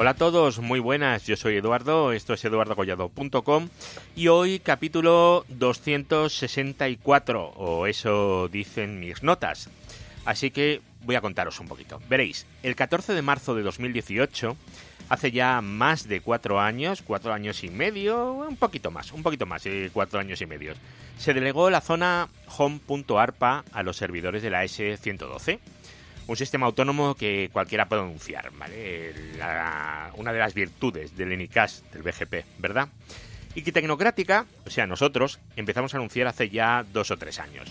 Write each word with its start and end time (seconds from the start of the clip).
Hola 0.00 0.10
a 0.10 0.14
todos, 0.14 0.60
muy 0.60 0.78
buenas, 0.78 1.26
yo 1.26 1.36
soy 1.36 1.56
Eduardo, 1.56 2.12
esto 2.12 2.32
es 2.32 2.44
eduardocollado.com 2.44 3.68
y 4.14 4.28
hoy 4.28 4.60
capítulo 4.60 5.44
264, 5.48 7.44
o 7.56 7.84
eso 7.88 8.46
dicen 8.46 9.00
mis 9.00 9.24
notas. 9.24 9.68
Así 10.24 10.52
que 10.52 10.82
voy 11.02 11.16
a 11.16 11.20
contaros 11.20 11.58
un 11.58 11.66
poquito. 11.66 12.00
Veréis, 12.08 12.46
el 12.62 12.76
14 12.76 13.12
de 13.12 13.22
marzo 13.22 13.56
de 13.56 13.62
2018, 13.64 14.56
hace 15.08 15.32
ya 15.32 15.60
más 15.62 16.06
de 16.06 16.20
cuatro 16.20 16.60
años, 16.60 17.02
cuatro 17.02 17.32
años 17.32 17.64
y 17.64 17.68
medio, 17.68 18.34
un 18.34 18.56
poquito 18.56 18.92
más, 18.92 19.10
un 19.10 19.24
poquito 19.24 19.46
más 19.46 19.64
cuatro 19.92 20.20
años 20.20 20.40
y 20.40 20.46
medio, 20.46 20.74
se 21.18 21.34
delegó 21.34 21.70
la 21.70 21.80
zona 21.80 22.28
home.arpa 22.56 23.64
a 23.72 23.82
los 23.82 23.96
servidores 23.96 24.44
de 24.44 24.50
la 24.50 24.64
S112 24.64 25.58
un 26.28 26.36
sistema 26.36 26.66
autónomo 26.66 27.14
que 27.14 27.48
cualquiera 27.52 27.88
puede 27.88 28.02
anunciar, 28.02 28.50
¿vale? 28.52 29.12
una 30.16 30.32
de 30.32 30.38
las 30.38 30.54
virtudes 30.54 31.16
del 31.16 31.32
ENICAS, 31.32 31.82
del 31.92 32.02
BGP, 32.02 32.44
¿verdad? 32.58 32.88
Y 33.54 33.62
que 33.62 33.72
Tecnocrática, 33.72 34.46
o 34.66 34.70
sea, 34.70 34.86
nosotros, 34.86 35.40
empezamos 35.56 35.94
a 35.94 35.96
anunciar 35.96 36.26
hace 36.26 36.50
ya 36.50 36.84
dos 36.92 37.10
o 37.10 37.16
tres 37.16 37.40
años. 37.40 37.68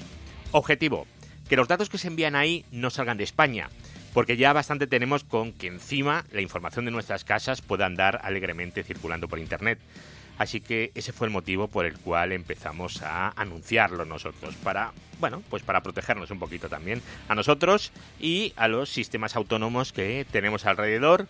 Objetivo, 0.52 1.06
que 1.48 1.56
los 1.56 1.68
datos 1.68 1.90
que 1.90 2.00
se 2.00 2.08
envían 2.08 2.36
ahí 2.36 2.66
no 2.72 2.90
salgan 2.90 3.18
de 3.18 3.24
España, 3.24 3.70
porque 4.14 4.38
ya 4.38 4.54
bastante 4.54 4.88
tenemos 4.88 5.24
con 5.24 5.54
que 5.54 5.68
encima 5.68 6.26
la 6.32 6.42
información 6.42 6.86
de 6.86 6.92
nuestras 6.92 7.24
casas 7.24 7.62
pueda 7.62 7.86
andar 7.86 8.20
alegremente 8.24 8.84
circulando 8.84 9.28
por 9.28 9.40
Internet. 9.40 9.80
Así 10.38 10.62
que 10.62 10.92
ese 10.94 11.14
fue 11.14 11.28
el 11.28 11.34
motivo 11.34 11.68
por 11.68 11.86
el 11.86 11.98
cual 11.98 12.32
empezamos 12.32 13.02
a 13.02 13.30
anunciarlo 13.30 14.06
nosotros, 14.06 14.56
para, 14.56 14.92
bueno, 15.20 15.42
pues 15.50 15.64
para 15.64 15.82
protegernos 15.82 16.30
un 16.30 16.40
poquito 16.40 16.70
también 16.70 17.02
a 17.28 17.36
nosotros 17.36 17.92
y 18.20 18.54
a 18.56 18.68
los 18.68 18.90
sistemas 18.90 19.36
autónomos 19.36 19.94
que 19.94 20.26
tenemos 20.32 20.66
alrededor 20.66 21.28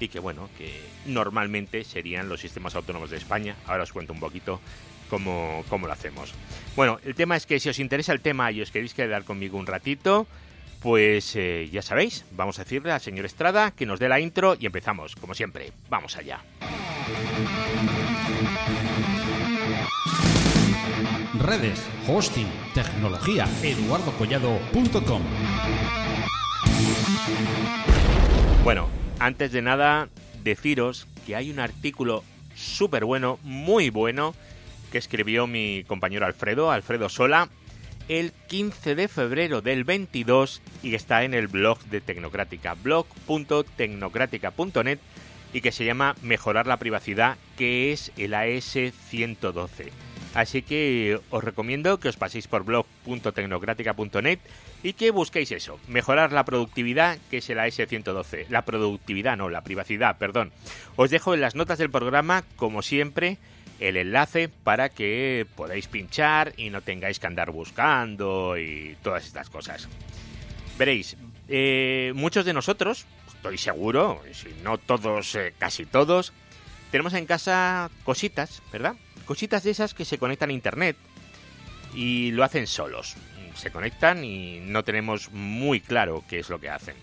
y 0.00 0.08
que, 0.08 0.18
bueno, 0.18 0.48
que 0.58 0.80
normalmente 1.06 1.84
serían 1.84 2.28
los 2.28 2.40
sistemas 2.40 2.74
autónomos 2.74 3.10
de 3.10 3.16
España. 3.16 3.54
Ahora 3.66 3.84
os 3.84 3.92
cuento 3.92 4.12
un 4.12 4.20
poquito 4.20 4.60
cómo, 5.08 5.64
cómo 5.68 5.86
lo 5.86 5.92
hacemos. 5.92 6.32
Bueno, 6.76 6.98
el 7.04 7.14
tema 7.14 7.36
es 7.36 7.46
que 7.46 7.60
si 7.60 7.68
os 7.68 7.78
interesa 7.78 8.12
el 8.12 8.20
tema 8.20 8.50
y 8.50 8.60
os 8.60 8.70
queréis 8.70 8.94
quedar 8.94 9.24
conmigo 9.24 9.58
un 9.58 9.66
ratito, 9.66 10.26
pues 10.80 11.34
eh, 11.36 11.68
ya 11.72 11.82
sabéis, 11.82 12.24
vamos 12.32 12.58
a 12.58 12.64
decirle 12.64 12.92
al 12.92 13.00
señor 13.00 13.26
Estrada 13.26 13.70
que 13.72 13.86
nos 13.86 13.98
dé 13.98 14.08
la 14.08 14.20
intro 14.20 14.56
y 14.58 14.66
empezamos, 14.66 15.16
como 15.16 15.34
siempre. 15.34 15.72
Vamos 15.88 16.16
allá. 16.16 16.40
Redes, 21.40 21.86
hosting, 22.06 22.48
tecnología, 22.74 23.46
eduardocollado.com. 23.62 25.22
Bueno, 28.64 28.88
antes 29.18 29.52
de 29.52 29.62
nada, 29.62 30.08
deciros 30.42 31.06
que 31.26 31.36
hay 31.36 31.50
un 31.50 31.60
artículo 31.60 32.24
súper 32.54 33.04
bueno, 33.04 33.38
muy 33.42 33.90
bueno, 33.90 34.34
que 34.90 34.98
escribió 34.98 35.46
mi 35.46 35.84
compañero 35.86 36.26
Alfredo, 36.26 36.70
Alfredo 36.70 37.08
Sola, 37.08 37.48
el 38.08 38.32
15 38.48 38.94
de 38.94 39.08
febrero 39.08 39.60
del 39.60 39.84
22 39.84 40.62
y 40.82 40.94
está 40.94 41.24
en 41.24 41.34
el 41.34 41.48
blog 41.48 41.78
de 41.84 42.00
Tecnocrática, 42.00 42.72
blog.tecnocrática.net 42.74 44.98
y 45.52 45.60
que 45.60 45.72
se 45.72 45.84
llama 45.84 46.16
Mejorar 46.22 46.66
la 46.66 46.78
privacidad, 46.78 47.36
que 47.56 47.92
es 47.92 48.10
el 48.16 48.32
AS112. 48.32 49.90
Así 50.34 50.62
que 50.62 51.20
os 51.30 51.42
recomiendo 51.42 51.98
que 52.00 52.08
os 52.08 52.16
paséis 52.16 52.48
por 52.48 52.64
blog.tecnocrática.net 52.64 54.40
y 54.82 54.92
que 54.92 55.10
busquéis 55.10 55.50
eso, 55.52 55.80
mejorar 55.88 56.32
la 56.32 56.44
productividad, 56.44 57.18
que 57.30 57.38
es 57.38 57.50
el 57.50 57.58
AS112. 57.58 58.46
La 58.48 58.62
productividad, 58.62 59.36
no, 59.36 59.48
la 59.48 59.62
privacidad, 59.62 60.18
perdón. 60.18 60.52
Os 60.96 61.10
dejo 61.10 61.34
en 61.34 61.40
las 61.40 61.54
notas 61.54 61.78
del 61.78 61.90
programa, 61.90 62.44
como 62.56 62.82
siempre, 62.82 63.38
el 63.78 63.96
enlace 63.96 64.48
para 64.48 64.88
que 64.88 65.46
podáis 65.56 65.86
pinchar 65.86 66.52
y 66.56 66.70
no 66.70 66.82
tengáis 66.82 67.18
que 67.18 67.26
andar 67.26 67.50
buscando 67.50 68.56
y 68.58 68.96
todas 69.02 69.24
estas 69.24 69.50
cosas. 69.50 69.88
Veréis, 70.78 71.16
eh, 71.48 72.12
muchos 72.14 72.44
de 72.44 72.52
nosotros, 72.52 73.06
estoy 73.26 73.58
seguro, 73.58 74.20
si 74.32 74.48
no 74.62 74.78
todos, 74.78 75.34
eh, 75.34 75.54
casi 75.58 75.86
todos, 75.86 76.32
tenemos 76.90 77.14
en 77.14 77.26
casa 77.26 77.90
cositas, 78.04 78.62
¿verdad? 78.72 78.94
Cositas 79.24 79.62
de 79.62 79.70
esas 79.70 79.94
que 79.94 80.04
se 80.04 80.18
conectan 80.18 80.50
a 80.50 80.54
internet 80.54 80.96
y 81.94 82.30
lo 82.32 82.44
hacen 82.44 82.66
solos. 82.66 83.16
Se 83.54 83.70
conectan 83.70 84.24
y 84.24 84.60
no 84.60 84.84
tenemos 84.84 85.32
muy 85.32 85.80
claro 85.80 86.24
qué 86.28 86.38
es 86.38 86.48
lo 86.48 86.60
que 86.60 86.70
hacen. 86.70 86.94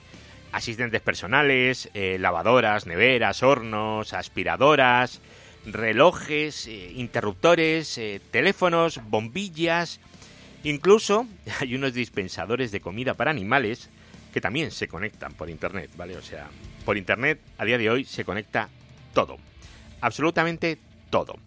Asistentes 0.51 1.01
personales, 1.01 1.89
eh, 1.93 2.17
lavadoras, 2.17 2.87
neveras, 2.87 3.43
hornos, 3.43 4.13
aspiradoras, 4.13 5.21
relojes, 5.65 6.67
eh, 6.67 6.93
interruptores, 6.95 7.97
eh, 7.97 8.21
teléfonos, 8.31 9.01
bombillas. 9.09 9.99
Incluso 10.63 11.27
hay 11.59 11.75
unos 11.75 11.93
dispensadores 11.93 12.71
de 12.71 12.81
comida 12.81 13.13
para 13.13 13.31
animales 13.31 13.89
que 14.33 14.41
también 14.41 14.71
se 14.71 14.87
conectan 14.87 15.33
por 15.33 15.49
internet, 15.49 15.89
¿vale? 15.95 16.17
O 16.17 16.21
sea, 16.21 16.49
por 16.83 16.97
internet 16.97 17.39
a 17.57 17.65
día 17.65 17.77
de 17.77 17.89
hoy 17.89 18.05
se 18.05 18.25
conecta 18.25 18.69
todo. 19.13 19.37
Absolutamente 20.01 20.77
todo. 21.09 21.37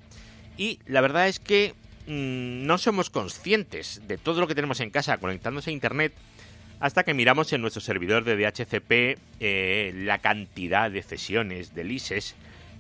Y 0.56 0.80
la 0.86 1.00
verdad 1.00 1.28
es 1.28 1.38
que 1.38 1.74
mm, 2.06 2.66
no 2.66 2.78
somos 2.78 3.10
conscientes 3.10 4.02
de 4.08 4.18
todo 4.18 4.40
lo 4.40 4.46
que 4.46 4.54
tenemos 4.54 4.80
en 4.80 4.90
casa 4.90 5.18
conectándose 5.18 5.70
a 5.70 5.74
internet 5.74 6.14
hasta 6.80 7.04
que 7.04 7.14
miramos 7.14 7.52
en 7.52 7.60
nuestro 7.60 7.80
servidor 7.80 8.24
de 8.24 8.36
DHCP 8.36 9.18
eh, 9.40 9.92
la 9.94 10.18
cantidad 10.18 10.90
de 10.90 11.02
sesiones, 11.02 11.74
de 11.74 11.84
lises 11.84 12.36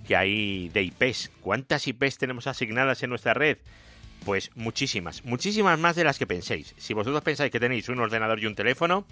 que 0.08 0.16
hay 0.16 0.70
de 0.70 0.82
IPs. 0.82 1.30
¿Cuántas 1.42 1.86
IPs 1.86 2.16
tenemos 2.16 2.46
asignadas 2.46 3.02
en 3.02 3.10
nuestra 3.10 3.34
red? 3.34 3.58
Pues 4.24 4.50
muchísimas, 4.54 5.22
muchísimas 5.24 5.78
más 5.78 5.96
de 5.96 6.04
las 6.04 6.18
que 6.18 6.26
penséis. 6.26 6.74
Si 6.78 6.94
vosotros 6.94 7.22
pensáis 7.22 7.52
que 7.52 7.60
tenéis 7.60 7.90
un 7.90 8.00
ordenador 8.00 8.40
y 8.40 8.46
un 8.46 8.54
teléfono, 8.54 9.04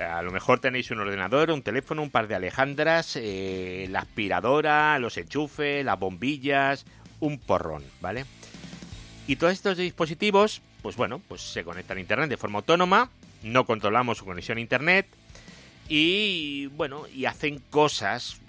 a 0.00 0.22
lo 0.22 0.32
mejor 0.32 0.58
tenéis 0.58 0.90
un 0.90 0.98
ordenador, 0.98 1.52
un 1.52 1.62
teléfono, 1.62 2.02
un 2.02 2.10
par 2.10 2.26
de 2.26 2.34
Alejandras, 2.34 3.14
eh, 3.14 3.86
la 3.90 4.00
aspiradora, 4.00 4.98
los 4.98 5.16
enchufes, 5.16 5.84
las 5.84 6.00
bombillas, 6.00 6.84
un 7.20 7.38
porrón, 7.38 7.84
¿vale? 8.00 8.26
Y 9.28 9.36
todos 9.36 9.52
estos 9.52 9.76
dispositivos, 9.78 10.62
pues 10.82 10.96
bueno, 10.96 11.22
pues 11.28 11.42
se 11.42 11.62
conectan 11.62 11.98
a 11.98 12.00
Internet 12.00 12.28
de 12.28 12.36
forma 12.36 12.58
autónoma, 12.58 13.08
no 13.44 13.64
controlamos 13.66 14.18
su 14.18 14.24
conexión 14.24 14.58
a 14.58 14.60
Internet 14.60 15.06
y 15.88 16.66
bueno, 16.66 17.06
y 17.14 17.26
hacen 17.26 17.60
cosas 17.70 18.40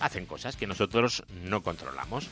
hacen 0.00 0.26
cosas 0.26 0.56
que 0.56 0.66
nosotros 0.66 1.24
no 1.44 1.62
controlamos. 1.62 2.28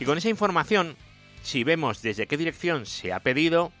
Y 0.00 0.04
con 0.04 0.18
esa 0.18 0.28
información, 0.28 0.96
si 1.42 1.64
vemos 1.64 2.02
desde 2.02 2.26
qué 2.26 2.36
dirección 2.36 2.86
se 2.86 3.12
ha 3.12 3.20
pedido, 3.20 3.72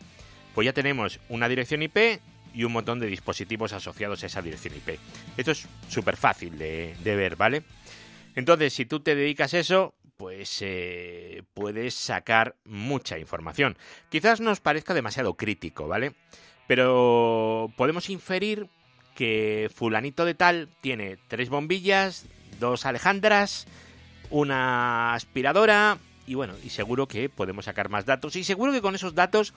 pues 0.54 0.66
ya 0.66 0.72
tenemos 0.72 1.20
una 1.28 1.48
dirección 1.48 1.82
IP 1.82 2.20
y 2.54 2.64
un 2.64 2.72
montón 2.72 3.00
de 3.00 3.06
dispositivos 3.06 3.72
asociados 3.72 4.22
a 4.22 4.26
esa 4.26 4.42
dirección 4.42 4.74
IP. 4.74 4.98
Esto 5.36 5.52
es 5.52 5.66
súper 5.88 6.16
fácil 6.16 6.58
de, 6.58 6.94
ver, 7.02 7.36
¿vale? 7.36 7.62
Entonces, 8.34 8.72
si 8.72 8.84
tú 8.84 9.00
te 9.00 9.14
dedicas 9.14 9.54
a 9.54 9.58
eso, 9.58 9.94
pues 10.16 10.58
eh, 10.60 11.42
puedes 11.54 11.94
sacar 11.94 12.56
mucha 12.64 13.18
información. 13.18 13.76
Quizás 14.10 14.40
nos 14.40 14.60
parezca 14.60 14.94
demasiado 14.94 15.34
crítico, 15.34 15.88
¿vale? 15.88 16.14
Pero 16.66 17.72
podemos 17.76 18.08
inferir 18.10 18.68
que 19.14 19.70
fulanito 19.74 20.24
de 20.24 20.34
tal 20.34 20.68
tiene 20.80 21.18
tres 21.28 21.48
bombillas, 21.48 22.26
dos 22.58 22.86
alejandras, 22.86 23.66
una 24.30 25.14
aspiradora 25.14 25.98
y 26.26 26.34
bueno, 26.34 26.54
y 26.64 26.70
seguro 26.70 27.08
que 27.08 27.28
podemos 27.28 27.64
sacar 27.64 27.88
más 27.88 28.06
datos 28.06 28.36
y 28.36 28.44
seguro 28.44 28.72
que 28.72 28.80
con 28.80 28.94
esos 28.94 29.14
datos 29.14 29.52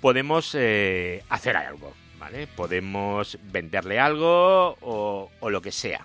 podemos 0.00 0.54
eh, 0.54 1.24
hacer 1.28 1.56
algo, 1.56 1.94
¿vale? 2.18 2.46
Podemos 2.46 3.38
venderle 3.42 3.98
algo 3.98 4.76
o, 4.80 5.30
o 5.40 5.50
lo 5.50 5.62
que 5.62 5.72
sea. 5.72 6.04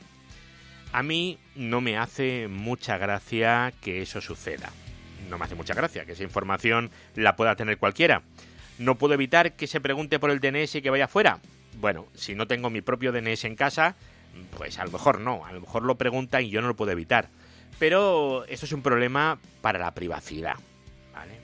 A 0.91 1.03
mí 1.03 1.37
no 1.55 1.81
me 1.81 1.97
hace 1.97 2.47
mucha 2.47 2.97
gracia 2.97 3.73
que 3.81 4.01
eso 4.01 4.21
suceda. 4.21 4.71
No 5.29 5.37
me 5.37 5.45
hace 5.45 5.55
mucha 5.55 5.75
gracia 5.75 6.05
que 6.05 6.13
esa 6.13 6.23
información 6.23 6.89
la 7.13 7.35
pueda 7.35 7.55
tener 7.55 7.77
cualquiera. 7.77 8.23
No 8.79 8.95
puedo 8.95 9.13
evitar 9.13 9.53
que 9.53 9.67
se 9.67 9.81
pregunte 9.81 10.17
por 10.17 10.31
el 10.31 10.39
DNS 10.39 10.75
y 10.75 10.81
que 10.81 10.89
vaya 10.89 11.07
fuera. 11.07 11.39
Bueno, 11.79 12.07
si 12.13 12.35
no 12.35 12.45
tengo 12.45 12.69
mi 12.69 12.81
propio 12.81 13.11
DNS 13.11 13.45
en 13.45 13.55
casa, 13.55 13.95
pues 14.57 14.77
a 14.79 14.85
lo 14.85 14.91
mejor 14.91 15.21
no, 15.21 15.45
a 15.45 15.53
lo 15.53 15.61
mejor 15.61 15.83
lo 15.83 15.95
pregunta 15.95 16.41
y 16.41 16.49
yo 16.49 16.61
no 16.61 16.67
lo 16.67 16.75
puedo 16.75 16.91
evitar. 16.91 17.29
Pero 17.79 18.43
esto 18.45 18.65
es 18.65 18.73
un 18.73 18.81
problema 18.81 19.39
para 19.61 19.79
la 19.79 19.93
privacidad. 19.93 20.55
¿vale? 21.13 21.39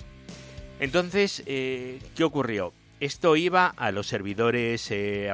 Entonces, 0.80 1.44
eh, 1.46 2.00
¿qué 2.16 2.24
ocurrió? 2.24 2.74
Esto 3.00 3.36
iba 3.36 3.68
a 3.68 3.92
los 3.92 4.08
servidores 4.08 4.90
eh, 4.92 5.32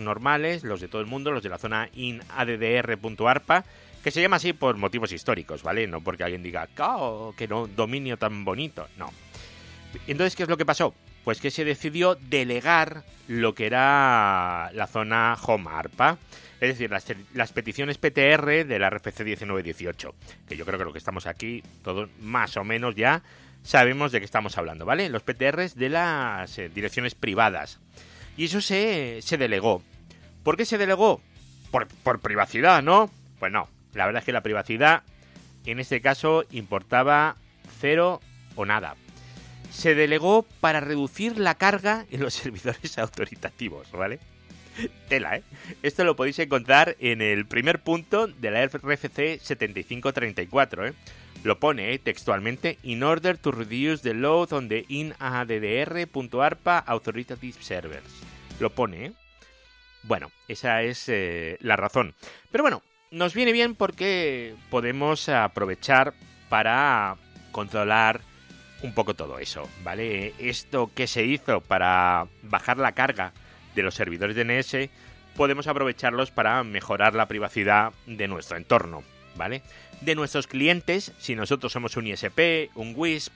normales, 0.00 0.62
los 0.64 0.80
de 0.80 0.88
todo 0.88 1.00
el 1.00 1.06
mundo, 1.06 1.30
los 1.30 1.42
de 1.42 1.48
la 1.48 1.58
zona 1.58 1.88
inaddr.arpa, 1.94 3.64
que 4.02 4.10
se 4.10 4.20
llama 4.20 4.36
así 4.36 4.52
por 4.52 4.76
motivos 4.76 5.12
históricos, 5.12 5.62
¿vale? 5.62 5.86
No 5.86 6.02
porque 6.02 6.24
alguien 6.24 6.42
diga, 6.42 6.66
¡cao! 6.74 7.34
¡Qué 7.36 7.48
no, 7.48 7.66
dominio 7.66 8.16
tan 8.16 8.44
bonito! 8.44 8.88
No. 8.96 9.10
Entonces, 10.06 10.36
¿qué 10.36 10.42
es 10.44 10.48
lo 10.48 10.56
que 10.56 10.66
pasó? 10.66 10.94
Pues 11.28 11.42
que 11.42 11.50
se 11.50 11.66
decidió 11.66 12.14
delegar 12.14 13.04
lo 13.26 13.54
que 13.54 13.66
era 13.66 14.70
la 14.72 14.86
zona 14.86 15.36
home 15.46 15.68
ARPA, 15.70 16.16
es 16.58 16.78
decir, 16.78 16.90
las, 17.34 17.52
peticiones 17.52 17.98
PTR 17.98 18.64
de 18.64 18.78
la 18.78 18.88
RFC 18.88 19.24
1918, 19.24 20.14
que 20.48 20.56
yo 20.56 20.64
creo 20.64 20.78
que 20.78 20.86
lo 20.86 20.92
que 20.94 20.98
estamos 20.98 21.26
aquí, 21.26 21.62
todos 21.84 22.08
más 22.22 22.56
o 22.56 22.64
menos 22.64 22.96
ya 22.96 23.22
sabemos 23.62 24.10
de 24.10 24.20
qué 24.20 24.24
estamos 24.24 24.56
hablando, 24.56 24.86
¿vale? 24.86 25.10
Los 25.10 25.22
PTRs 25.22 25.74
de 25.74 25.90
las 25.90 26.58
eh, 26.58 26.70
direcciones 26.70 27.14
privadas. 27.14 27.78
Y 28.38 28.46
eso 28.46 28.62
se, 28.62 29.20
se 29.20 29.36
delegó. 29.36 29.82
¿Por 30.44 30.56
qué 30.56 30.64
se 30.64 30.78
delegó? 30.78 31.20
Por, 31.70 31.88
por 31.88 32.20
privacidad, 32.20 32.82
¿no? 32.82 33.10
Pues 33.38 33.52
no, 33.52 33.68
la 33.92 34.06
verdad 34.06 34.20
es 34.20 34.24
que 34.24 34.32
la 34.32 34.42
privacidad 34.42 35.02
en 35.66 35.78
este 35.78 36.00
caso 36.00 36.46
importaba 36.52 37.36
cero 37.80 38.22
o 38.56 38.64
nada. 38.64 38.96
Se 39.70 39.94
delegó 39.94 40.44
para 40.60 40.80
reducir 40.80 41.38
la 41.38 41.54
carga 41.56 42.06
en 42.10 42.22
los 42.22 42.34
servidores 42.34 42.98
autoritativos, 42.98 43.90
¿vale? 43.92 44.18
Tela, 45.08 45.36
¿eh? 45.36 45.42
Esto 45.82 46.04
lo 46.04 46.14
podéis 46.14 46.38
encontrar 46.38 46.96
en 47.00 47.20
el 47.20 47.46
primer 47.46 47.80
punto 47.82 48.28
de 48.28 48.50
la 48.50 48.64
RFC 48.64 49.40
7534, 49.40 50.86
¿eh? 50.86 50.94
Lo 51.44 51.60
pone 51.60 51.92
¿eh? 51.92 51.98
textualmente, 51.98 52.78
in 52.82 53.02
order 53.02 53.38
to 53.38 53.52
reduce 53.52 54.02
the 54.02 54.14
load 54.14 54.52
on 54.52 54.68
the 54.68 54.84
inaddr.arpa 54.88 56.78
authoritative 56.78 57.62
servers. 57.62 58.04
Lo 58.58 58.70
pone, 58.70 59.06
¿eh? 59.06 59.12
Bueno, 60.02 60.30
esa 60.48 60.82
es 60.82 61.08
eh, 61.08 61.58
la 61.60 61.76
razón. 61.76 62.14
Pero 62.50 62.64
bueno, 62.64 62.82
nos 63.10 63.34
viene 63.34 63.52
bien 63.52 63.74
porque 63.74 64.54
podemos 64.70 65.28
aprovechar 65.28 66.14
para 66.48 67.16
controlar 67.52 68.20
un 68.82 68.92
poco 68.92 69.14
todo 69.14 69.38
eso, 69.38 69.68
¿vale? 69.82 70.34
Esto 70.38 70.90
que 70.94 71.06
se 71.06 71.24
hizo 71.24 71.60
para 71.60 72.26
bajar 72.42 72.78
la 72.78 72.92
carga 72.92 73.32
de 73.74 73.82
los 73.82 73.94
servidores 73.94 74.36
DNS, 74.36 74.90
podemos 75.36 75.66
aprovecharlos 75.66 76.30
para 76.30 76.62
mejorar 76.64 77.14
la 77.14 77.28
privacidad 77.28 77.92
de 78.06 78.28
nuestro 78.28 78.56
entorno, 78.56 79.02
¿vale? 79.36 79.62
De 80.00 80.14
nuestros 80.14 80.46
clientes, 80.46 81.12
si 81.18 81.34
nosotros 81.34 81.72
somos 81.72 81.96
un 81.96 82.06
ISP, 82.06 82.70
un 82.74 82.94
WISP, 82.96 83.32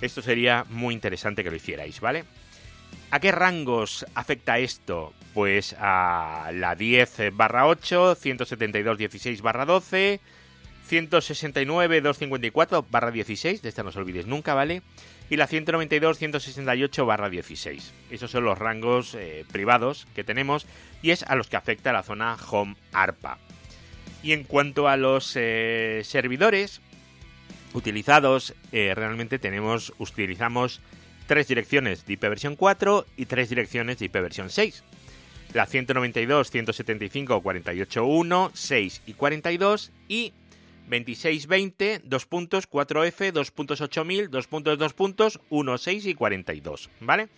esto 0.00 0.20
sería 0.20 0.64
muy 0.68 0.94
interesante 0.94 1.44
que 1.44 1.50
lo 1.50 1.56
hicierais, 1.56 2.00
¿vale? 2.00 2.24
¿A 3.10 3.20
qué 3.20 3.32
rangos 3.32 4.06
afecta 4.14 4.58
esto? 4.58 5.12
Pues 5.34 5.76
a 5.78 6.50
la 6.52 6.74
10 6.74 7.34
barra 7.34 7.66
8, 7.66 8.14
172 8.14 8.98
16 8.98 9.42
barra 9.42 9.64
12, 9.64 10.20
169 10.86 12.00
254 12.00 12.86
barra 12.90 13.10
16, 13.10 13.62
de 13.62 13.68
esta 13.68 13.82
no 13.82 13.90
os 13.90 13.96
olvidéis 13.96 14.26
nunca, 14.26 14.54
¿vale? 14.54 14.82
y 15.32 15.36
la 15.36 15.48
192-168-16. 15.48 17.82
Esos 18.10 18.30
son 18.30 18.44
los 18.44 18.58
rangos 18.58 19.14
eh, 19.14 19.46
privados 19.50 20.06
que 20.14 20.24
tenemos 20.24 20.66
y 21.00 21.10
es 21.10 21.22
a 21.22 21.36
los 21.36 21.48
que 21.48 21.56
afecta 21.56 21.94
la 21.94 22.02
zona 22.02 22.36
Home 22.50 22.76
ARPA. 22.92 23.38
Y 24.22 24.32
en 24.32 24.44
cuanto 24.44 24.88
a 24.88 24.98
los 24.98 25.32
eh, 25.36 26.02
servidores 26.04 26.82
utilizados, 27.72 28.52
eh, 28.72 28.92
realmente 28.94 29.38
tenemos, 29.38 29.94
utilizamos 29.96 30.82
tres 31.26 31.48
direcciones 31.48 32.04
de 32.04 32.12
IP 32.12 32.24
versión 32.24 32.54
4 32.54 33.06
y 33.16 33.24
tres 33.24 33.48
direcciones 33.48 34.00
de 34.00 34.04
IP 34.04 34.12
versión 34.12 34.50
6. 34.50 34.84
La 35.54 35.64
192, 35.64 36.50
175, 36.50 37.42
48.1, 37.42 38.50
6 38.52 39.02
y 39.06 39.14
42 39.14 39.92
y 40.08 40.34
2620, 41.00 42.02
2 42.04 42.26
puntos, 42.26 42.70
4F, 42.70 43.32
2 43.32 43.50
puntos 43.50 43.80
8000, 43.80 44.30
2 44.30 44.46
puntos, 44.46 44.78
2 44.78 44.92
puntos, 44.94 45.40
1, 45.50 45.78
6 45.78 46.06
y 46.06 46.14
42, 46.14 46.90
¿vale? 47.00 47.28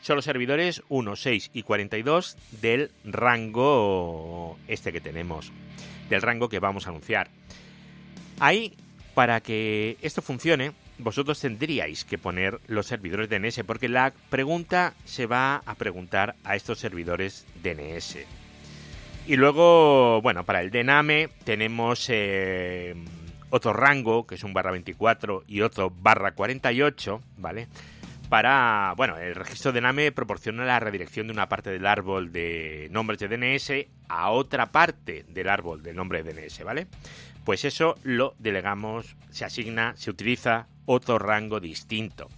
Son 0.00 0.16
los 0.16 0.24
servidores 0.24 0.82
1, 0.88 1.16
6 1.16 1.50
y 1.52 1.62
42 1.62 2.36
del 2.60 2.90
rango 3.04 4.58
este 4.66 4.92
que 4.92 5.00
tenemos, 5.00 5.52
del 6.08 6.22
rango 6.22 6.48
que 6.48 6.58
vamos 6.58 6.86
a 6.86 6.90
anunciar. 6.90 7.30
Ahí, 8.40 8.74
para 9.14 9.40
que 9.40 9.96
esto 10.02 10.22
funcione, 10.22 10.72
vosotros 10.98 11.38
tendríais 11.38 12.04
que 12.04 12.18
poner 12.18 12.60
los 12.66 12.86
servidores 12.86 13.28
DNS, 13.28 13.62
porque 13.64 13.88
la 13.88 14.12
pregunta 14.30 14.94
se 15.04 15.26
va 15.26 15.62
a 15.66 15.74
preguntar 15.74 16.34
a 16.44 16.56
estos 16.56 16.78
servidores 16.78 17.46
DNS. 17.62 18.41
Y 19.24 19.36
luego, 19.36 20.20
bueno, 20.20 20.44
para 20.44 20.60
el 20.60 20.70
DNAME 20.70 21.28
tenemos 21.44 22.06
eh, 22.08 22.94
otro 23.50 23.72
rango, 23.72 24.26
que 24.26 24.34
es 24.34 24.42
un 24.42 24.52
barra 24.52 24.72
24 24.72 25.44
y 25.46 25.60
otro 25.60 25.90
barra 25.90 26.32
48, 26.32 27.22
¿vale? 27.38 27.68
Para, 28.28 28.94
bueno, 28.96 29.18
el 29.18 29.36
registro 29.36 29.72
DNAME 29.72 30.10
proporciona 30.10 30.64
la 30.64 30.80
redirección 30.80 31.28
de 31.28 31.34
una 31.34 31.48
parte 31.48 31.70
del 31.70 31.86
árbol 31.86 32.32
de 32.32 32.88
nombres 32.90 33.20
de 33.20 33.28
DNS 33.28 33.86
a 34.08 34.30
otra 34.30 34.72
parte 34.72 35.24
del 35.28 35.48
árbol 35.48 35.82
de 35.82 35.94
nombre 35.94 36.24
de 36.24 36.32
DNS, 36.32 36.64
¿vale? 36.64 36.88
Pues 37.44 37.64
eso 37.64 37.96
lo 38.02 38.34
delegamos, 38.38 39.16
se 39.30 39.44
asigna, 39.44 39.94
se 39.96 40.10
utiliza 40.10 40.66
otro 40.84 41.20
rango 41.20 41.60
distinto. 41.60 42.28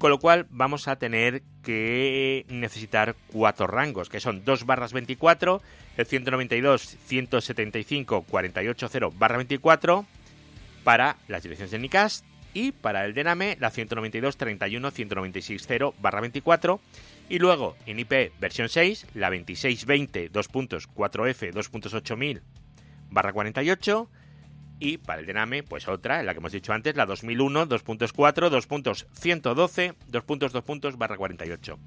Con 0.00 0.08
lo 0.08 0.18
cual 0.18 0.46
vamos 0.48 0.88
a 0.88 0.96
tener 0.96 1.42
que 1.62 2.46
necesitar 2.48 3.16
cuatro 3.30 3.66
rangos, 3.66 4.08
que 4.08 4.18
son 4.18 4.46
2 4.46 4.64
barras 4.64 4.94
24, 4.94 5.60
el 5.98 6.06
192, 6.06 6.96
175, 7.04 8.22
480 8.22 9.18
barra 9.18 9.36
24 9.36 10.06
para 10.84 11.18
las 11.28 11.42
direcciones 11.42 11.70
de 11.72 11.80
NICAST 11.80 12.24
y 12.54 12.72
para 12.72 13.04
el 13.04 13.12
DNAME 13.12 13.58
la 13.60 13.68
192, 13.68 14.38
31, 14.38 14.90
196.0 14.90 15.92
barra 16.00 16.22
24 16.22 16.80
y 17.28 17.38
luego 17.38 17.76
en 17.84 17.98
IP 17.98 18.32
versión 18.40 18.70
6 18.70 19.06
la 19.12 19.28
2620 19.28 20.32
2.4F 20.32 21.52
2.8000 21.52 22.40
barra 23.10 23.34
48 23.34 24.08
y 24.80 24.96
para 24.98 25.20
el 25.20 25.26
Dename, 25.26 25.62
pues 25.62 25.86
otra, 25.86 26.22
la 26.22 26.32
que 26.32 26.38
hemos 26.38 26.52
dicho 26.52 26.72
antes, 26.72 26.96
la 26.96 27.06
2001, 27.06 27.68
2.4, 27.68 28.50
2.112, 28.50 29.94
2.2 30.10 30.62
puntos 30.62 30.96
barra 30.98 31.16
48. 31.16 31.78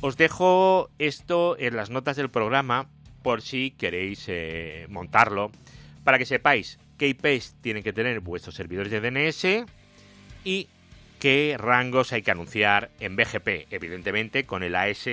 Os 0.00 0.16
dejo 0.16 0.90
esto 0.98 1.56
en 1.58 1.76
las 1.76 1.88
notas 1.88 2.16
del 2.16 2.28
programa 2.28 2.88
por 3.22 3.42
si 3.42 3.70
queréis 3.70 4.24
eh, 4.28 4.86
montarlo, 4.88 5.50
para 6.04 6.18
que 6.18 6.26
sepáis 6.26 6.78
qué 6.98 7.08
IPs 7.08 7.56
tienen 7.60 7.82
que 7.82 7.92
tener 7.92 8.20
vuestros 8.20 8.54
servidores 8.54 8.92
de 8.92 9.00
DNS 9.00 9.66
y 10.44 10.68
qué 11.18 11.56
rangos 11.58 12.12
hay 12.12 12.22
que 12.22 12.30
anunciar 12.30 12.90
en 13.00 13.16
BGP, 13.16 13.72
evidentemente 13.72 14.44
con 14.46 14.62
el 14.62 14.74
AS 14.74 15.08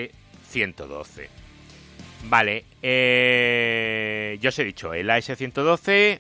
112. 0.50 1.30
Vale, 2.26 2.66
eh, 2.82 4.38
yo 4.42 4.50
os 4.50 4.60
he 4.60 4.64
dicho, 4.64 4.94
el 4.94 5.10
AS112 5.10 6.20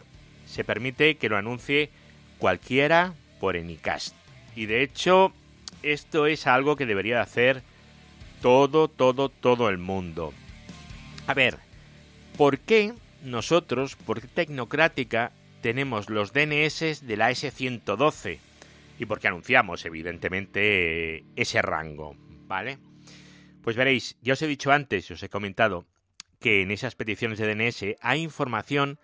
se 0.54 0.64
permite 0.64 1.16
que 1.16 1.30
lo 1.30 1.38
anuncie 1.38 1.90
cualquiera 2.38 3.16
por 3.40 3.58
Anycast. 3.58 4.16
Y 4.56 4.68
de 4.68 4.84
hecho, 4.84 5.34
esto 5.82 6.28
es 6.28 6.46
algo 6.46 6.76
que 6.76 6.86
debería 6.86 7.22
hacer 7.22 7.64
todo, 8.42 8.88
todo, 8.88 9.30
todo 9.30 9.70
el 9.70 9.80
mundo. 9.80 10.32
A 11.26 11.34
ver, 11.34 11.58
¿por 12.38 12.60
qué 12.60 12.94
nosotros, 13.24 13.96
por 13.96 14.22
qué 14.22 14.28
Tecnocrática, 14.28 15.32
tenemos 15.62 16.10
los 16.10 16.34
DNS 16.34 17.02
de 17.08 17.18
la 17.18 17.32
S112? 17.32 18.38
Y 19.00 19.06
por 19.08 19.20
qué 19.20 19.30
anunciamos, 19.30 19.86
evidentemente, 19.86 21.24
ese 21.36 21.64
rango, 21.64 22.16
¿vale? 22.46 22.78
Pues 23.64 23.76
veréis, 23.76 24.18
ya 24.22 24.34
os 24.34 24.42
he 24.44 24.48
dicho 24.48 24.72
antes, 24.72 25.10
os 25.10 25.24
he 25.24 25.30
comentado, 25.30 25.86
que 26.40 26.62
en 26.62 26.70
esas 26.70 26.94
peticiones 26.94 27.40
de 27.40 27.56
DNS 27.56 27.98
hay 28.02 28.22
información 28.22 29.00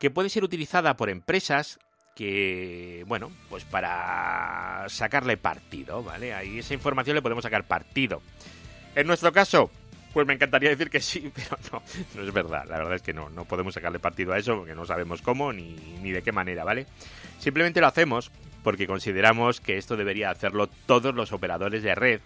que 0.00 0.10
puede 0.10 0.30
ser 0.30 0.42
utilizada 0.42 0.96
por 0.96 1.10
empresas 1.10 1.78
que, 2.16 3.04
bueno, 3.06 3.30
pues 3.48 3.64
para 3.64 4.84
sacarle 4.88 5.36
partido, 5.36 6.02
¿vale? 6.02 6.34
Ahí 6.34 6.58
esa 6.58 6.74
información 6.74 7.14
le 7.14 7.22
podemos 7.22 7.44
sacar 7.44 7.68
partido. 7.68 8.22
En 8.94 9.06
nuestro 9.06 9.30
caso, 9.30 9.70
pues 10.14 10.26
me 10.26 10.32
encantaría 10.32 10.70
decir 10.70 10.90
que 10.90 11.00
sí, 11.00 11.30
pero 11.34 11.56
no, 11.70 11.82
no 12.14 12.22
es 12.26 12.32
verdad. 12.32 12.64
La 12.66 12.78
verdad 12.78 12.94
es 12.94 13.02
que 13.02 13.12
no, 13.12 13.28
no 13.28 13.44
podemos 13.44 13.74
sacarle 13.74 13.98
partido 13.98 14.32
a 14.32 14.38
eso 14.38 14.56
porque 14.56 14.74
no 14.74 14.86
sabemos 14.86 15.20
cómo 15.20 15.52
ni, 15.52 15.74
ni 16.02 16.10
de 16.12 16.22
qué 16.22 16.32
manera, 16.32 16.64
¿vale? 16.64 16.86
Simplemente 17.38 17.80
lo 17.80 17.86
hacemos 17.86 18.32
porque 18.64 18.86
consideramos 18.86 19.60
que 19.60 19.76
esto 19.76 19.96
debería 19.96 20.30
hacerlo 20.30 20.66
todos 20.86 21.14
los 21.14 21.32
operadores 21.32 21.82
de 21.82 21.94
red 21.94 22.20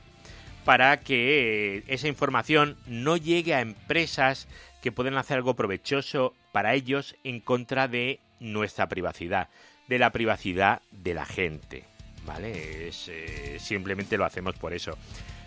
para 0.64 0.98
que 0.98 1.84
esa 1.88 2.08
información 2.08 2.76
no 2.86 3.16
llegue 3.16 3.54
a 3.54 3.60
empresas 3.60 4.48
que 4.84 4.92
pueden 4.92 5.16
hacer 5.16 5.38
algo 5.38 5.56
provechoso 5.56 6.34
para 6.52 6.74
ellos 6.74 7.16
en 7.24 7.40
contra 7.40 7.88
de 7.88 8.20
nuestra 8.38 8.86
privacidad, 8.86 9.48
de 9.88 9.98
la 9.98 10.10
privacidad 10.10 10.82
de 10.90 11.14
la 11.14 11.24
gente. 11.24 11.84
¿Vale? 12.26 12.88
Es, 12.88 13.08
eh, 13.08 13.56
simplemente 13.58 14.18
lo 14.18 14.26
hacemos 14.26 14.56
por 14.56 14.74
eso. 14.74 14.98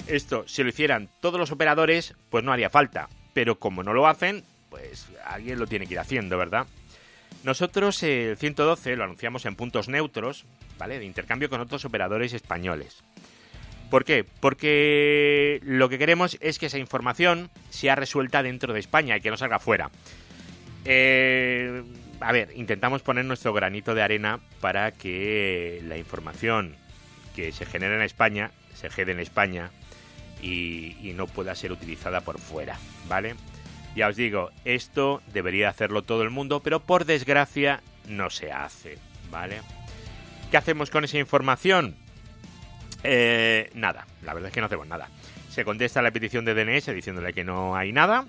Esto, 0.08 0.48
si 0.48 0.64
lo 0.64 0.70
hicieran 0.70 1.08
todos 1.22 1.40
los 1.40 1.52
operadores, 1.52 2.16
pues 2.32 2.44
no 2.44 2.52
haría 2.52 2.72
falta. 2.72 3.10
Pero 3.36 3.60
como 3.60 3.84
no 3.84 3.94
lo 3.94 4.08
hacen, 4.08 4.44
pues 4.72 5.06
alguien 5.24 5.60
lo 5.60 5.68
tiene 5.68 5.86
que 5.86 5.94
ir 5.94 6.00
haciendo, 6.00 6.36
¿verdad? 6.40 6.66
Nosotros 7.44 8.02
el 8.02 8.38
112 8.38 8.96
lo 8.96 9.04
anunciamos 9.04 9.46
en 9.46 9.56
puntos 9.56 9.88
neutros, 9.88 10.46
¿vale? 10.80 10.98
De 10.98 11.06
intercambio 11.06 11.48
con 11.48 11.62
otros 11.62 11.86
operadores 11.86 12.34
españoles. 12.34 13.04
¿Por 13.90 14.04
qué? 14.04 14.26
Porque 14.26 15.60
lo 15.64 15.88
que 15.90 15.98
queremos 15.98 16.38
es 16.42 16.60
que 16.60 16.66
esa 16.66 16.78
información 16.78 17.50
sea 17.70 17.96
resuelta 17.96 18.44
dentro 18.44 18.74
de 18.74 18.80
España 18.80 19.16
y 19.16 19.22
que 19.22 19.30
no 19.30 19.38
salga 19.38 19.60
fuera. 19.60 19.90
Eh, 20.84 21.84
a 22.20 22.32
ver, 22.32 22.52
intentamos 22.56 23.02
poner 23.02 23.26
nuestro 23.26 23.54
granito 23.54 23.96
de 23.96 24.02
arena 24.02 24.40
para 24.60 24.92
que 24.92 25.82
la 25.86 25.98
información 25.98 26.76
que 27.36 27.52
se 27.52 27.66
genera 27.66 27.96
en 27.96 28.02
España 28.02 28.52
se 28.74 28.90
quede 28.90 29.12
en 29.12 29.20
España 29.20 29.72
y, 30.42 30.96
y, 31.02 31.14
no 31.14 31.28
pueda 31.28 31.56
ser 31.56 31.72
utilizada 31.72 32.22
por 32.22 32.40
fuera, 32.40 32.78
¿vale? 33.08 33.36
Ya 33.96 34.08
os 34.08 34.16
digo, 34.16 34.52
esto 34.66 35.22
debería 35.34 35.70
hacerlo 35.70 36.04
todo 36.04 36.22
el 36.22 36.30
mundo, 36.30 36.62
pero 36.62 36.80
por 36.80 37.06
desgracia 37.06 37.82
no 38.08 38.30
se 38.30 38.52
hace, 38.52 38.98
¿vale? 39.32 39.62
¿Qué 40.52 40.58
hacemos 40.58 40.92
con 40.92 41.04
esa 41.04 41.18
información? 41.18 41.96
Eh, 43.04 43.70
nada, 43.74 44.06
la 44.24 44.34
verdad 44.34 44.50
es 44.50 44.54
que 44.54 44.60
no 44.60 44.68
hacemos 44.68 44.88
nada. 44.88 45.10
Se 45.50 45.66
contesta 45.66 46.02
la 46.02 46.12
petición 46.12 46.46
de 46.46 46.54
DNS 46.54 46.94
diciéndole 46.94 47.34
que 47.34 47.44
no 47.44 47.76
hay 47.76 47.92
nada 47.92 48.26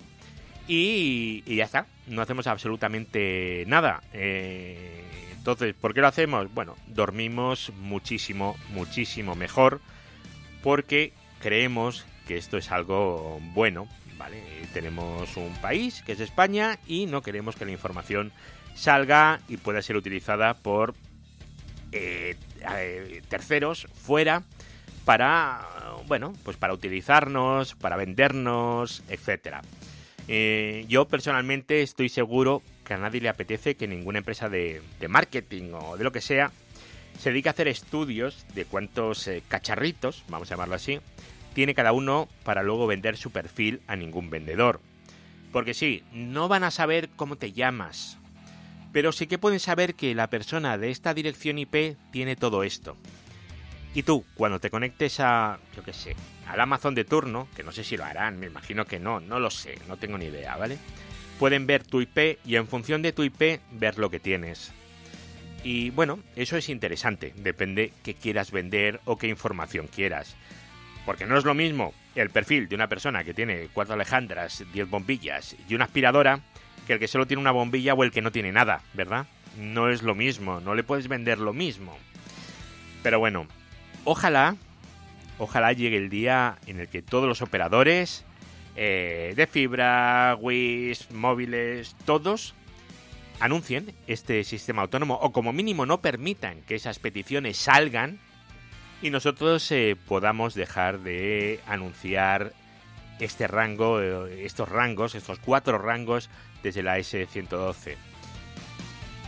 y, 0.67 1.43
y 1.47 1.57
ya 1.57 1.65
está. 1.65 1.87
No 2.07 2.23
hacemos 2.23 2.47
absolutamente 2.47 3.65
nada. 3.67 4.03
Eh, 4.13 5.05
entonces, 5.37 5.75
¿por 5.75 5.95
qué 5.95 6.01
lo 6.01 6.09
hacemos? 6.09 6.53
Bueno, 6.53 6.77
dormimos 6.87 7.73
muchísimo, 7.81 8.57
muchísimo 8.71 9.35
mejor 9.35 9.81
porque 10.63 11.13
creemos 11.41 12.07
que 12.27 12.37
esto 12.37 12.59
es 12.59 12.71
algo 12.71 13.41
bueno, 13.55 13.89
¿vale? 14.19 14.43
Tenemos 14.75 15.37
un 15.37 15.55
país 15.63 16.03
que 16.03 16.13
es 16.13 16.21
España 16.21 16.79
y 16.87 17.07
no 17.07 17.23
queremos 17.23 17.57
que 17.57 17.65
la 17.65 17.73
información 17.73 18.33
salga 18.75 19.41
y 19.49 19.57
pueda 19.57 19.81
ser 19.81 19.97
utilizada 19.97 20.55
por 20.55 20.95
eh, 21.93 22.37
eh, 22.71 23.23
terceros 23.29 23.89
fuera 23.95 24.43
para, 25.09 25.67
bueno, 26.07 26.35
pues 26.45 26.59
para 26.59 26.75
utilizarnos, 26.75 27.75
para 27.77 27.97
vendernos, 27.97 29.03
etcétera. 29.09 29.63
Eh, 30.29 30.85
yo 30.87 31.07
personalmente 31.07 31.81
estoy 31.81 32.11
seguro 32.11 32.61
que 32.85 32.93
a 32.93 32.99
nadie 32.99 33.23
le 33.23 33.31
apetece 33.31 33.75
que 33.75 33.89
ninguna 33.89 34.19
empresa 34.19 34.51
de, 34.51 34.83
de 35.01 35.09
marketing 35.09 35.73
o 35.73 35.97
de 35.97 36.05
lo 36.05 36.13
que 36.13 36.21
sea 36.21 36.53
se 37.19 37.31
dedique 37.31 37.49
a 37.49 37.53
hacer 37.53 37.69
estudios 37.69 38.45
de 38.55 38.67
cuántos 38.67 39.27
eh, 39.29 39.43
cacharritos, 39.49 40.25
vamos 40.29 40.51
a 40.51 40.57
llamarlo 40.57 40.75
así, 40.75 41.01
tiene 41.55 41.75
cada 41.75 41.93
uno 41.93 42.29
para 42.45 42.63
luego 42.63 42.87
vender 42.87 43.17
su 43.17 43.31
perfil 43.31 43.81
a 43.87 43.97
ningún 43.97 44.29
vendedor. 44.29 44.79
Porque 45.53 45.73
sí, 45.73 46.03
no 46.13 46.49
van 46.49 46.65
a 46.65 46.71
saber 46.71 47.09
cómo 47.17 47.37
te 47.37 47.53
llamas, 47.53 48.19
pero 48.93 49.13
sí 49.13 49.27
que 49.27 49.39
pueden 49.39 49.59
saber 49.59 49.95
que 49.95 50.15
la 50.15 50.29
persona 50.29 50.77
de 50.77 50.91
esta 50.91 51.15
dirección 51.15 51.59
IP 51.59 51.97
tiene 52.13 52.37
todo 52.37 52.63
esto. 52.63 52.99
Y 53.99 54.05
tú, 54.05 54.25
cuando 54.35 54.61
te 54.61 54.71
conectes 54.71 55.19
a, 55.19 55.59
yo 55.75 55.83
qué 55.83 55.93
sé, 55.93 56.15
al 56.47 56.61
Amazon 56.61 56.95
de 56.95 57.05
turno, 57.05 57.49
que 57.57 57.65
no 57.65 57.73
sé 57.73 57.83
si 57.83 57.97
lo 57.97 58.05
harán, 58.05 58.39
me 58.39 58.47
imagino 58.47 58.85
que 58.85 59.01
no, 59.01 59.19
no 59.19 59.41
lo 59.41 59.51
sé, 59.51 59.77
no 59.89 59.97
tengo 59.97 60.17
ni 60.17 60.27
idea, 60.27 60.57
¿vale? 60.57 60.79
Pueden 61.41 61.67
ver 61.67 61.83
tu 61.83 62.01
IP 62.01 62.39
y 62.45 62.55
en 62.55 62.69
función 62.69 63.03
de 63.03 63.13
tu 63.13 63.25
IP 63.25 63.61
ver 63.73 63.99
lo 63.99 64.09
que 64.09 64.21
tienes. 64.21 64.71
Y 65.65 65.91
bueno, 65.91 66.21
eso 66.37 66.57
es 66.57 66.69
interesante, 66.69 67.35
depende 67.39 67.93
qué 68.05 68.15
quieras 68.15 68.53
vender 68.53 69.01
o 69.05 69.19
qué 69.19 69.27
información 69.27 69.89
quieras. 69.89 70.37
Porque 71.05 71.27
no 71.27 71.37
es 71.37 71.45
lo 71.45 71.55
mismo 71.55 71.93
el 72.15 72.31
perfil 72.31 72.69
de 72.69 72.77
una 72.77 72.87
persona 72.87 73.25
que 73.25 73.35
tiene 73.35 73.69
cuatro 73.73 73.95
alejandras, 73.95 74.63
diez 74.73 74.89
bombillas 74.89 75.57
y 75.69 75.75
una 75.75 75.87
aspiradora 75.87 76.39
que 76.87 76.93
el 76.93 76.99
que 77.01 77.09
solo 77.09 77.27
tiene 77.27 77.41
una 77.41 77.51
bombilla 77.51 77.95
o 77.95 78.05
el 78.05 78.13
que 78.13 78.23
no 78.23 78.31
tiene 78.31 78.53
nada, 78.53 78.81
¿verdad? 78.95 79.27
No 79.59 79.89
es 79.89 80.05
lo 80.05 80.15
mismo, 80.15 80.61
no 80.61 80.77
le 80.77 80.85
puedes 80.85 81.09
vender 81.09 81.39
lo 81.39 81.53
mismo. 81.53 81.99
Pero 83.03 83.19
bueno, 83.19 83.49
ojalá, 84.09 84.57
ojalá 85.39 85.75
llegue 85.75 85.99
el 85.99 86.09
día 86.09 86.57
en 86.67 86.81
el 86.81 86.89
que 86.89 87.03
todos 87.03 87.29
los 87.29 87.43
operadores 87.43 88.25
eh, 88.75 89.35
de 89.37 89.47
fibra, 89.47 90.35
WIS, 90.41 91.11
móviles, 91.11 91.95
todos 92.07 92.55
anuncien 93.39 93.95
este 94.07 94.45
sistema 94.45 94.83
autónomo 94.83 95.15
o 95.15 95.31
como 95.31 95.53
mínimo 95.53 95.85
no 95.85 96.01
permitan 96.01 96.63
que 96.63 96.75
esas 96.75 96.99
peticiones 96.99 97.59
salgan 97.59 98.19
y 99.03 99.11
nosotros 99.11 99.71
eh, 99.73 99.95
podamos 100.09 100.55
dejar 100.55 101.01
de 101.01 101.61
anunciar 101.67 102.55
este 103.21 103.47
rango, 103.47 104.01
eh, 104.01 104.47
estos 104.47 104.71
rangos, 104.71 105.15
estos 105.15 105.39
cuatro 105.39 105.77
rangos 105.77 106.31
desde 106.63 106.83
la 106.83 106.99
S112. 106.99 107.97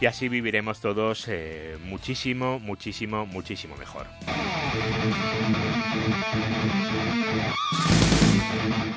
Y 0.00 0.06
así 0.06 0.30
viviremos 0.30 0.80
todos 0.80 1.26
eh, 1.28 1.76
muchísimo, 1.84 2.58
muchísimo, 2.58 3.26
muchísimo 3.26 3.76
mejor. 3.76 4.06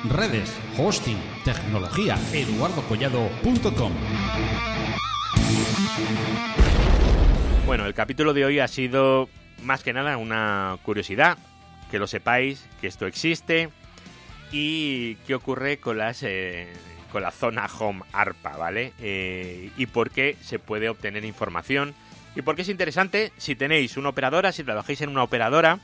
Redes, 0.08 0.58
hosting, 0.78 1.18
tecnología, 1.44 2.16
eduardocollado.com. 2.32 3.92
Bueno, 7.66 7.84
el 7.84 7.92
capítulo 7.92 8.32
de 8.32 8.46
hoy 8.46 8.60
ha 8.60 8.68
sido 8.68 9.28
más 9.62 9.82
que 9.82 9.92
nada 9.92 10.16
una 10.16 10.78
curiosidad, 10.84 11.36
que 11.90 11.98
lo 11.98 12.06
sepáis, 12.06 12.66
que 12.80 12.86
esto 12.86 13.06
existe 13.06 13.68
y 14.52 15.16
qué 15.26 15.34
ocurre 15.34 15.78
con 15.78 15.98
las 15.98 16.22
eh, 16.22 16.72
con 17.14 17.22
la 17.22 17.30
zona 17.30 17.66
home 17.78 18.02
ARPA, 18.12 18.56
¿vale? 18.56 18.92
Eh, 18.98 19.70
y 19.76 19.86
por 19.86 20.10
qué 20.10 20.36
se 20.42 20.58
puede 20.58 20.88
obtener 20.88 21.24
información 21.24 21.94
y 22.34 22.42
por 22.42 22.56
qué 22.56 22.62
es 22.62 22.68
interesante 22.68 23.30
si 23.36 23.54
tenéis 23.54 23.96
una 23.96 24.08
operadora, 24.08 24.50
si 24.50 24.64
trabajáis 24.64 25.00
en 25.00 25.10
una 25.10 25.22
operadora, 25.22 25.78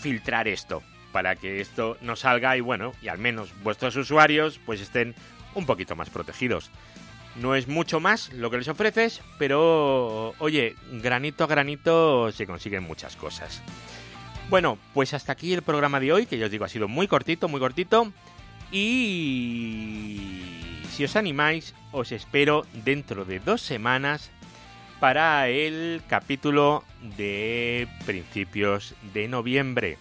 filtrar 0.00 0.48
esto 0.48 0.82
para 1.12 1.36
que 1.36 1.60
esto 1.60 1.98
no 2.00 2.16
salga 2.16 2.56
y 2.56 2.60
bueno, 2.60 2.94
y 3.00 3.06
al 3.06 3.18
menos 3.18 3.54
vuestros 3.62 3.94
usuarios 3.94 4.58
pues 4.66 4.80
estén 4.80 5.14
un 5.54 5.66
poquito 5.66 5.94
más 5.94 6.10
protegidos. 6.10 6.72
No 7.36 7.54
es 7.54 7.68
mucho 7.68 8.00
más 8.00 8.32
lo 8.32 8.50
que 8.50 8.58
les 8.58 8.66
ofreces, 8.66 9.22
pero 9.38 10.34
oye, 10.40 10.74
granito 10.94 11.44
a 11.44 11.46
granito 11.46 12.32
se 12.32 12.44
consiguen 12.44 12.82
muchas 12.82 13.14
cosas. 13.14 13.62
Bueno, 14.50 14.78
pues 14.94 15.14
hasta 15.14 15.30
aquí 15.30 15.54
el 15.54 15.62
programa 15.62 16.00
de 16.00 16.12
hoy, 16.12 16.26
que 16.26 16.38
yo 16.38 16.46
os 16.46 16.50
digo 16.50 16.64
ha 16.64 16.68
sido 16.68 16.88
muy 16.88 17.06
cortito, 17.06 17.46
muy 17.46 17.60
cortito. 17.60 18.12
Y 18.70 20.30
si 20.90 21.04
os 21.04 21.16
animáis, 21.16 21.74
os 21.92 22.12
espero 22.12 22.66
dentro 22.84 23.24
de 23.24 23.40
dos 23.40 23.62
semanas 23.62 24.30
para 25.00 25.48
el 25.48 26.02
capítulo 26.08 26.84
de 27.16 27.88
principios 28.06 28.94
de 29.12 29.28
noviembre, 29.28 29.98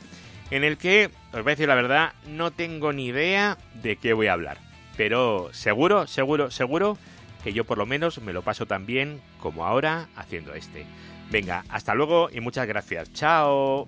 en 0.51 0.63
el 0.63 0.77
que, 0.77 1.09
os 1.33 1.43
voy 1.43 1.51
a 1.51 1.55
decir 1.55 1.67
la 1.67 1.75
verdad, 1.75 2.13
no 2.27 2.51
tengo 2.51 2.93
ni 2.93 3.07
idea 3.07 3.57
de 3.81 3.95
qué 3.97 4.13
voy 4.13 4.27
a 4.27 4.33
hablar. 4.33 4.57
pero 4.95 5.49
seguro, 5.53 6.05
seguro, 6.07 6.51
seguro 6.51 6.97
que 7.43 7.53
yo 7.53 7.65
por 7.65 7.77
lo 7.77 7.85
menos 7.85 8.21
me 8.21 8.33
lo 8.33 8.41
paso 8.41 8.65
tan 8.65 8.85
bien 8.85 9.21
como 9.39 9.65
ahora 9.65 10.07
haciendo 10.15 10.53
este. 10.53 10.85
Venga, 11.31 11.65
hasta 11.69 11.93
luego 11.95 12.29
y 12.31 12.39
muchas 12.39 12.67
gracias. 12.67 13.11
Chao. 13.13 13.87